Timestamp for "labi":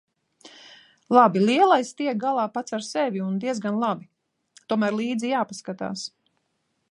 1.15-1.43, 3.83-4.09